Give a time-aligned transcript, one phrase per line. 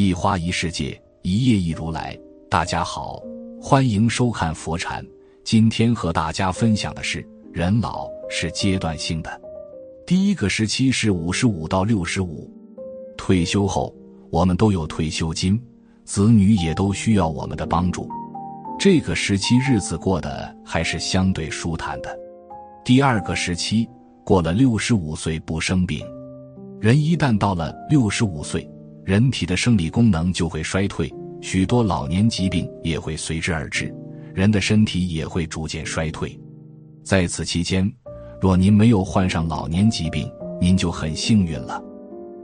[0.00, 2.16] 一花一世界，一叶一如来。
[2.48, 3.20] 大家好，
[3.60, 5.04] 欢迎收看佛禅。
[5.42, 9.40] 今天和大家分享的是，人老是阶段性的。
[10.06, 12.48] 第一个时期是五十五到六十五，
[13.16, 13.92] 退休后
[14.30, 15.60] 我们都有退休金，
[16.04, 18.08] 子女也都需要我们的帮助。
[18.78, 22.16] 这个时期日子过得还是相对舒坦的。
[22.84, 23.88] 第二个时期
[24.24, 26.06] 过了六十五岁不生病，
[26.78, 28.64] 人一旦到了六十五岁。
[29.08, 33.90] 人体的生理功能就会衰退，许多老年疾病也会随之而至，
[34.34, 36.38] 人的身体也会逐渐衰退。
[37.02, 37.90] 在此期间，
[38.38, 41.82] 若您没有患上老年疾病，您就很幸运了。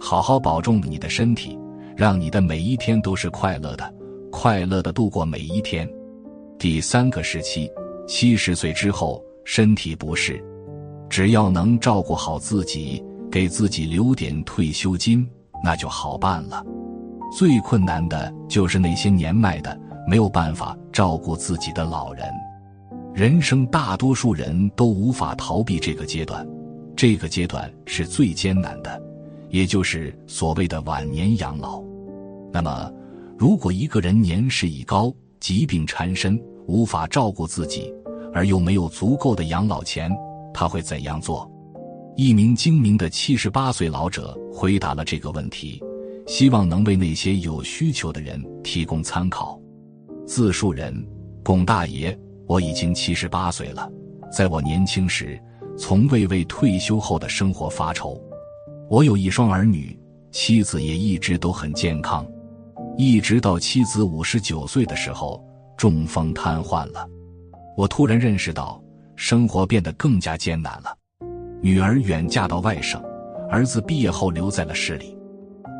[0.00, 1.56] 好好保重你的身体，
[1.96, 3.94] 让你的每一天都是快乐的，
[4.32, 5.88] 快乐的度过每一天。
[6.58, 7.70] 第三个时期，
[8.08, 10.44] 七十岁之后，身体不适，
[11.08, 13.00] 只要能照顾好自己，
[13.30, 15.24] 给自己留点退休金。
[15.62, 16.64] 那就好办了。
[17.36, 22.26] 最困难的就是那些年迈的没有办法照顾自己的老人。
[23.14, 26.46] 人生大多数人都无法逃避这个阶段，
[26.96, 29.02] 这个阶段是最艰难的，
[29.50, 31.82] 也就是所谓的晚年养老。
[32.52, 32.90] 那么，
[33.36, 37.92] 如果一个人年事已高，疾病缠身，无法照顾自己，
[38.32, 40.10] 而又没有足够的养老钱，
[40.54, 41.50] 他会怎样做？
[42.20, 45.80] 一名精明的七十八岁老者回答了这个问题，
[46.26, 49.56] 希望能为那些有需求的人提供参考。
[50.26, 50.92] 自述人：
[51.44, 53.88] 巩大爷，我已经七十八岁了，
[54.32, 55.40] 在我年轻时，
[55.78, 58.20] 从未为退休后的生活发愁。
[58.90, 59.96] 我有一双儿女，
[60.32, 62.26] 妻子也一直都很健康，
[62.96, 65.40] 一直到妻子五十九岁的时候
[65.76, 67.08] 中风瘫痪了。
[67.76, 68.82] 我突然认识到，
[69.14, 70.92] 生活变得更加艰难了。
[71.60, 73.02] 女儿远嫁到外省，
[73.50, 75.16] 儿子毕业后留在了市里，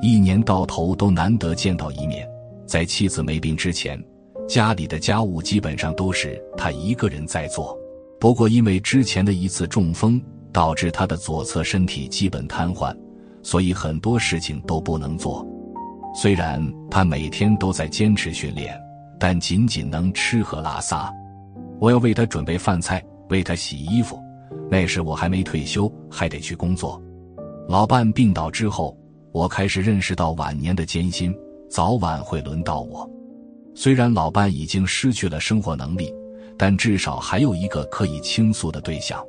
[0.00, 2.26] 一年到头都难得见到一面。
[2.66, 4.02] 在妻子没病之前，
[4.48, 7.78] 家里的家务基本上都是他一个人在做。
[8.18, 10.20] 不过因为之前的一次中风，
[10.50, 12.96] 导致他的左侧身体基本瘫痪，
[13.42, 15.46] 所以很多事情都不能做。
[16.14, 18.74] 虽然他每天都在坚持训练，
[19.20, 21.12] 但仅仅能吃喝拉撒。
[21.78, 24.18] 我要为他准备饭菜，为他洗衣服。
[24.70, 27.00] 那时我还没退休，还得去工作。
[27.68, 28.96] 老伴病倒之后，
[29.32, 31.34] 我开始认识到晚年的艰辛，
[31.68, 33.08] 早晚会轮到我。
[33.74, 36.12] 虽然老伴已经失去了生活能力，
[36.56, 39.22] 但至少还有一个可以倾诉的对象。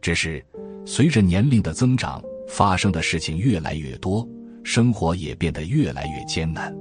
[0.00, 0.44] 只是
[0.84, 4.26] 随着年龄的增长，发生的事情越来越多，
[4.62, 6.74] 生活也变得越来越艰难。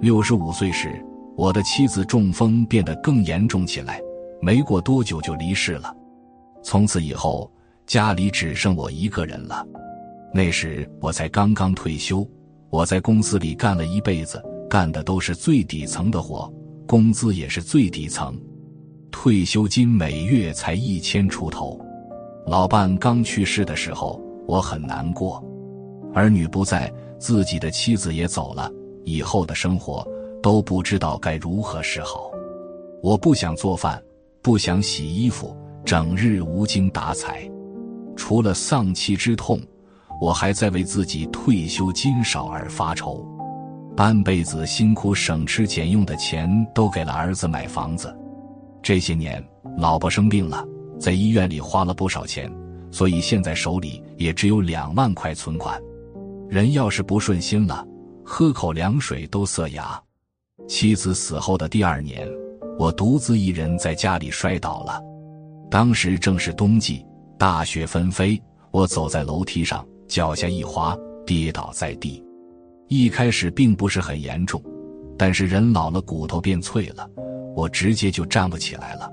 [0.00, 1.00] 六十五岁时，
[1.36, 4.00] 我的妻子中风变得更严重起来，
[4.40, 5.94] 没过多久就离世了。
[6.62, 7.50] 从此以后，
[7.86, 9.66] 家里只剩我一个人了。
[10.32, 12.26] 那时我才刚刚退休，
[12.70, 16.50] 我在公司里干了一辈子，干的都是最底层的活，
[16.86, 18.34] 工资也是最底层，
[19.10, 21.78] 退休金每月才一千出头。
[22.46, 25.44] 老伴刚去世的时候，我很难过，
[26.14, 28.72] 儿女不在，自己的妻子也走了，
[29.04, 30.06] 以后的生活
[30.42, 32.30] 都不知道该如何是好。
[33.02, 34.02] 我不想做饭，
[34.40, 35.56] 不想洗衣服。
[35.92, 37.46] 整日无精打采，
[38.16, 39.60] 除了丧妻之痛，
[40.22, 43.22] 我还在为自己退休金少而发愁。
[43.94, 48.10] 半辈子辛苦省吃俭用的钱都给了儿子买房子，
[48.82, 50.66] 这些年老婆生病了，
[50.98, 52.50] 在医院里花了不少钱，
[52.90, 55.78] 所以现在手里也只有两万块存款。
[56.48, 57.86] 人要是不顺心了，
[58.24, 60.02] 喝口凉水都塞牙。
[60.66, 62.26] 妻子死后的第二年，
[62.78, 64.98] 我独自一人在家里摔倒了。
[65.72, 67.02] 当时正是冬季，
[67.38, 68.38] 大雪纷飞。
[68.70, 72.22] 我走在楼梯上，脚下一滑，跌倒在地。
[72.88, 74.62] 一开始并不是很严重，
[75.16, 77.08] 但是人老了，骨头变脆了，
[77.56, 79.10] 我直接就站不起来了。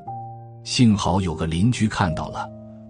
[0.65, 2.45] 幸好有个邻居看到了，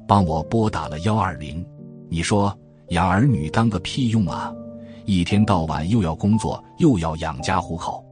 [0.07, 1.63] 帮我拨打了幺二零。
[2.09, 2.51] 你说
[2.87, 4.51] 养儿女当个屁用啊！
[5.05, 8.03] 一天到晚又要工作，又要养家糊口，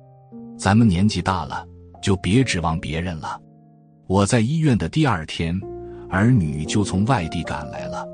[0.55, 1.65] 咱们年纪大了，
[1.99, 3.41] 就别指望别人了。
[4.07, 5.59] 我在医院的第二天，
[6.09, 8.07] 儿女就从外地赶来了。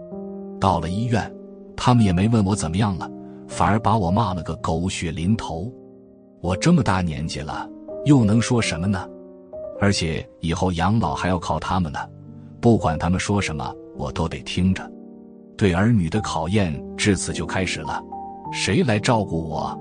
[0.59, 1.31] 到了医院，
[1.77, 3.07] 他们也没问我怎么样了，
[3.47, 5.71] 反而把我骂了个狗血淋头。
[6.41, 7.69] 我这么大年纪了，
[8.05, 9.07] 又能说什么呢？
[9.79, 11.99] 而且以后养老还要靠他们呢，
[12.59, 14.91] 不管他们说什么，我都得听着。
[15.55, 18.01] 对儿女的考验至此就开始了，
[18.51, 19.79] 谁来照顾我？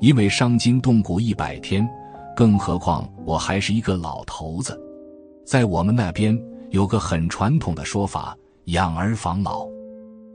[0.00, 1.88] 因为伤筋动骨一百天，
[2.34, 4.76] 更何况我还是一个老头子。
[5.46, 6.36] 在我们那边
[6.70, 9.64] 有个很传统的说法：养儿防老。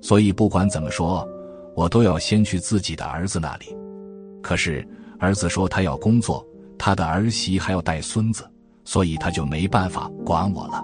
[0.01, 1.27] 所以不管怎么说，
[1.75, 3.65] 我都要先去自己的儿子那里。
[4.41, 4.87] 可是
[5.19, 6.43] 儿子说他要工作，
[6.77, 8.49] 他的儿媳还要带孙子。
[8.83, 10.81] 所以他就没办法管我了。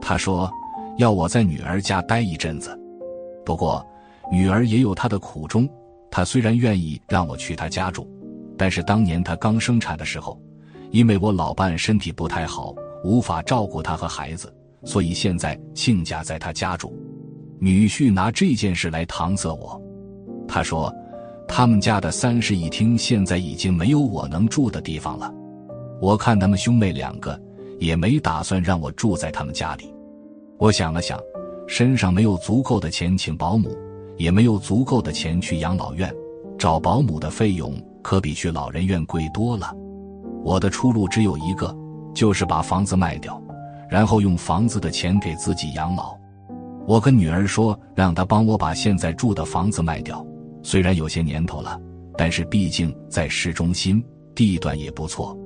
[0.00, 0.50] 他说
[0.96, 2.76] 要我在女儿家待一阵子。
[3.44, 3.86] 不过
[4.32, 5.68] 女儿也有她的苦衷。
[6.10, 8.08] 她虽然愿意让我去她家住，
[8.58, 10.40] 但是当年她刚生产的时候，
[10.90, 14.52] 因为我老伴身体不太好，无法照顾他和孩子，
[14.84, 16.94] 所以现在亲家在他家住。
[17.58, 19.80] 女婿拿这件事来搪塞我。
[20.48, 20.92] 他说
[21.46, 25.32] 他们家的三室一厅现在已经没有我能住的地方了。
[26.00, 27.38] 我看他们兄妹两个
[27.78, 29.92] 也没打算让我住在他们家里。
[30.58, 31.20] 我想了想，
[31.66, 33.76] 身上没有足够的钱请保姆，
[34.16, 36.14] 也没有足够的钱去养老院，
[36.58, 39.74] 找保姆的费用可比去老人院贵多了。
[40.42, 41.74] 我的出路只有一个，
[42.14, 43.40] 就是把房子卖掉，
[43.88, 46.16] 然后用房子的钱给自己养老。
[46.86, 50.24] 我跟女儿说，让她帮我把现在住的房子卖掉，
[50.62, 51.80] 虽然有些年头了，
[52.16, 54.04] 但是毕竟在市中心，
[54.34, 55.36] 地段也不错。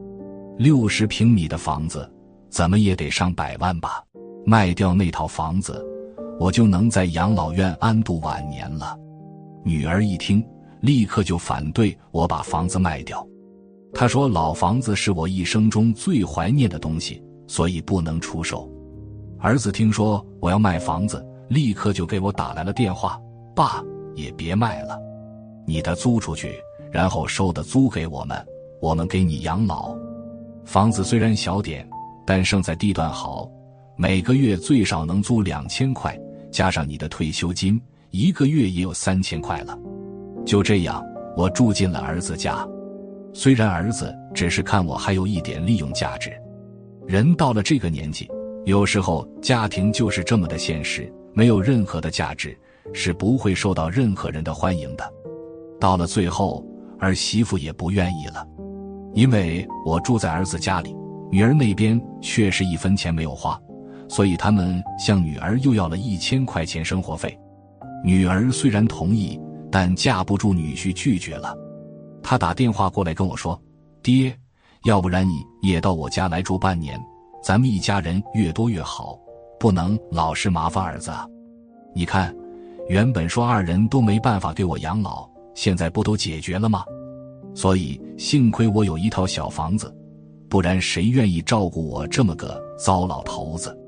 [0.56, 2.11] 六十平米的房子，
[2.49, 4.02] 怎么也得上百万吧？
[4.46, 5.84] 卖掉那套房子，
[6.38, 8.96] 我就能在养老院安度晚年了。
[9.64, 10.44] 女儿一听，
[10.81, 13.26] 立刻就反对我把房子卖掉。
[13.94, 18.69] 他说：“老房子是我一生中最怀念的东西，所以不能出售。”
[19.38, 23.20] 儿子听说我要卖房子，立刻就给我打来了电话
[23.55, 23.82] ：“爸，
[24.17, 24.99] 也别卖了，
[25.64, 26.55] 你的租出去，
[26.91, 28.44] 然后收的租给我们，
[28.81, 29.94] 我们给你养老。”
[30.67, 31.88] 房子虽然小点，
[32.26, 33.49] 但胜在地段好，
[33.97, 36.19] 每个月最少能租两千块，
[36.50, 37.81] 加上你的退休金，
[38.11, 39.79] 一个月也有三千块了。
[40.44, 41.05] 就这样，
[41.37, 42.67] 我住进了儿子家。
[43.36, 46.32] 虽然儿子只是看我还有一点利用价值，
[47.04, 48.31] 人到了这个年纪，
[48.64, 52.56] 有时候家庭就是这么的现实，没有任何的价值，
[52.92, 55.12] 是不会受到任何人的欢迎的。
[55.81, 56.64] 到了最后，
[57.00, 58.46] 儿媳妇也不愿意了。
[59.12, 60.94] 因为我住在儿子家里，
[61.28, 63.60] 女儿那边确实一分钱没有花，
[64.08, 67.37] 所以他们向女儿又要了一千块钱生活费。
[68.04, 69.40] 女儿虽然同意，
[69.72, 71.52] 但架不住女婿拒绝了。
[72.25, 73.61] 他打电话过来跟我说
[74.03, 74.35] ：“爹，
[74.85, 76.99] 要不然你也到我家来住半年，
[77.43, 79.19] 咱们一家人越多越好，
[79.61, 81.29] 不能老是麻烦儿子啊。
[81.94, 82.35] 你看，
[82.88, 86.82] 原本说二人都没办法给我养老，现在不都解决了吗？”
[87.55, 89.94] 所以，幸亏我有一套小房子，
[90.49, 93.79] 不然谁愿意照顾我这么个糟老头子？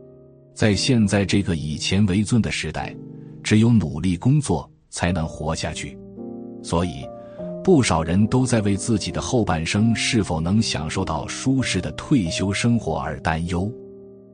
[0.55, 2.95] 在现在这个以钱为尊的时代，
[3.43, 5.99] 只有努力工作才能活下去。
[6.63, 7.05] 所以，
[7.67, 13.69] 不少人都在为自己的后半生是否能享受到舒适的退休生活而担忧。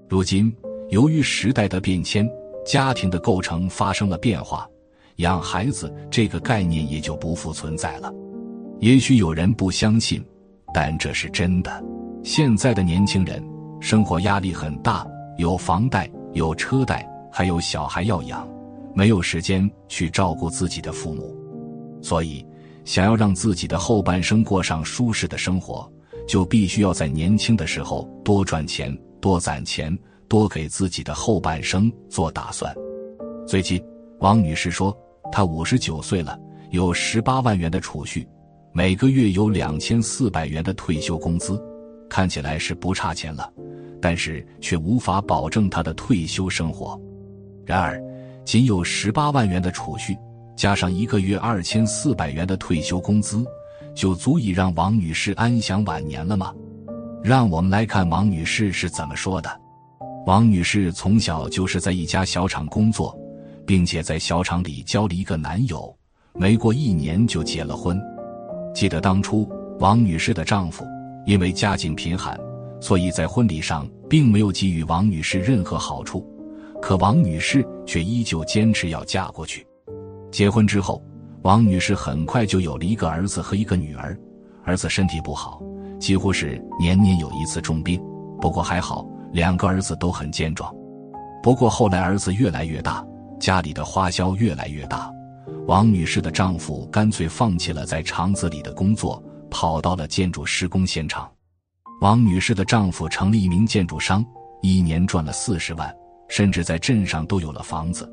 [0.06, 0.54] 如今，
[0.90, 2.28] 由于时代的变迁，
[2.62, 4.68] 家庭的构成发生了变化，
[5.16, 8.12] 养孩子这个概念也就不复存在了。
[8.80, 10.22] 也许有人不相信，
[10.74, 11.82] 但这是真的。
[12.22, 13.42] 现在的年轻人
[13.80, 15.06] 生活压力很大，
[15.38, 18.46] 有房贷，有车贷，还有小孩要养，
[18.94, 21.34] 没有时间去照顾自己的父母。
[22.02, 22.44] 所以，
[22.84, 25.90] 想要让自己的后半生过上舒适的生活，
[26.26, 29.96] 就必须要在年轻的时候多赚钱、多攒钱、
[30.28, 32.74] 多给自己的后半生做打算。
[33.46, 33.82] 最近，
[34.20, 34.96] 王女士说，
[35.30, 36.38] 她五十九岁了，
[36.70, 38.26] 有十八万元的储蓄。
[38.72, 41.62] 每个月有两千四百元的退休工资，
[42.08, 43.52] 看起来是不差钱了，
[44.00, 46.98] 但是却无法保证他的退休生活。
[47.66, 48.02] 然而，
[48.44, 50.16] 仅有十八万元的储蓄，
[50.56, 53.44] 加上一个月二千四百元的退休工资，
[53.94, 56.54] 就足以让王女士安享晚年了吗？
[57.22, 59.60] 让我们来看王女士是怎么说的。
[60.26, 63.16] 王女士从小就是在一家小厂工作，
[63.66, 65.94] 并且在小厂里交了一个男友，
[66.34, 68.00] 没过一年就结了婚。
[68.74, 70.84] 记得当初王女士的丈夫
[71.26, 72.38] 因为家境贫寒，
[72.80, 76.28] 所以在婚礼上并没有给予王女士任何好处。
[76.80, 79.66] 可王女士却依旧坚持要嫁过去。
[80.32, 81.04] 结婚之后，
[81.42, 84.18] 王女士很快就有了一个儿子和一个女儿。
[84.64, 85.60] 儿子身体不好，
[86.00, 88.02] 几乎是年年有一次重病。
[88.40, 90.74] 不过还好，两个儿子都很健壮。
[91.42, 93.04] 不过后来儿子越来越大，
[93.38, 95.12] 家里的花销越来越大。
[95.66, 101.30] 王女士的丈夫干脆放弃了在厂子里的工作，跑到了建筑施工现场。
[102.00, 104.24] 王女士的丈夫成了一名建筑商，
[104.62, 105.94] 一年赚了四十万，
[106.28, 108.10] 甚至在镇上都有了房子。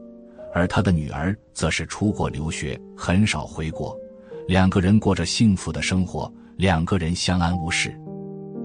[0.54, 3.98] 而她的女儿则是出国留学，很少回国。
[4.48, 7.96] 两个人过着幸福的生活，两个人相安无事。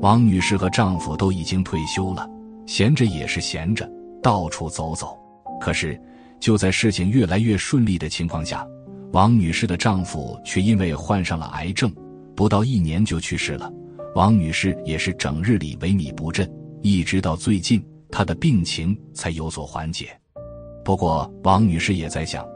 [0.00, 2.28] 王女士和丈夫都已经退休了，
[2.66, 3.90] 闲着也是闲着，
[4.22, 5.18] 到处走走。
[5.60, 6.00] 可是，
[6.40, 8.66] 就在事情越来越顺利的情况下，
[9.12, 11.94] 王女士的丈夫却因为患上了癌症，
[12.34, 13.72] 不到一年就去世了。
[14.14, 16.50] 王女士也是整日里萎靡不振，
[16.82, 20.18] 一直到最近，她的病情才有所缓解。
[20.84, 22.46] 不过，王女士也在想，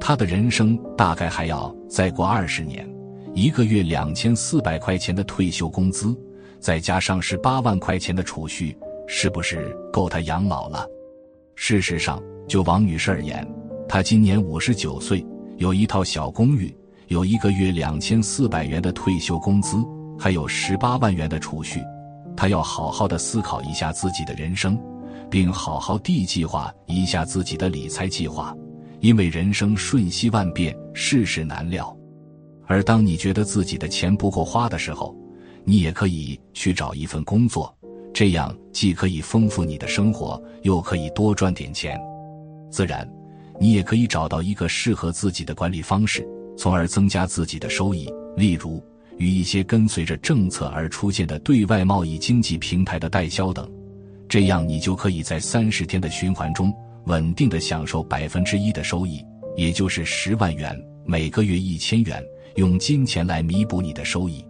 [0.00, 2.88] 她的人生大概还要再过二十年，
[3.34, 6.16] 一个月两千四百块钱的退休工资。
[6.58, 8.74] 再加上十八万块钱的储蓄，
[9.06, 10.88] 是不是够她养老了？
[11.54, 13.46] 事实上，就王女士而言，
[13.86, 15.22] 她今年五十九岁，
[15.58, 16.74] 有一套小公寓，
[17.08, 19.76] 有一个月两千四百元的退休工资，
[20.18, 21.82] 还有十八万元的储蓄。
[22.34, 24.80] 她要好好的思考一下自己的人生，
[25.34, 28.56] 并好好地计划一下自己的理财计划，
[29.00, 31.92] 因为人生瞬息万变，世事难料。
[32.68, 35.12] 而当你觉得自己的钱不够花的时候，
[35.64, 37.76] 你也可以去找一份工作，
[38.12, 42.00] 这样既可以丰富你的生活，又可以多赚点钱。
[42.70, 43.04] 自然，
[43.58, 46.24] 你也可以找到一个适合自己的管理方式，
[46.56, 48.08] 从而增加自己的收益。
[48.36, 48.80] 例如，
[49.18, 53.68] 与一些跟随着政策而出现的对外贸易经济平台的代销等，
[54.28, 56.72] 这样你就可以在三十天的循环中
[57.06, 59.24] 稳定的享受百分之一的收益，
[59.56, 62.22] 也就是十万元，每个月一千元，
[62.56, 64.44] 用金钱来弥补你的收益。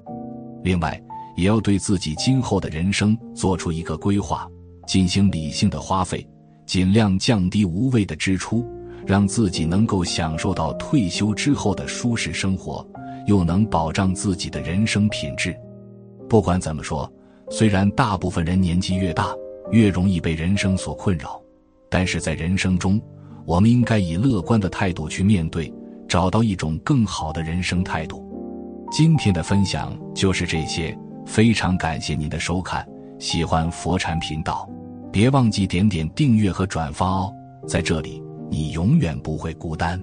[0.62, 1.00] 另外，
[1.36, 4.48] 也要对自己今后的人生做出一个规划，
[4.86, 6.26] 进行理性的花费，
[6.64, 8.64] 尽量降低无谓的支出，
[9.04, 12.86] 让自己能够享受到退休之后的舒适生活，
[13.26, 15.54] 又能保障自己的人生品质。
[16.28, 17.12] 不管怎么说，
[17.50, 19.34] 虽然大部分人年纪越大
[19.70, 21.40] 越容易被人生所困扰，
[21.90, 23.00] 但是在人生中，
[23.46, 25.72] 我们应该以乐观的态度去面对，
[26.08, 28.22] 找到一种更好的人生态度。
[28.90, 32.86] 今天的分享就是这些，非常感谢您的收看。
[33.18, 34.68] 喜欢佛禅频道，
[35.10, 37.32] 别忘记点点订阅和转发哦。
[37.66, 40.00] 在这里，你永远不会孤单。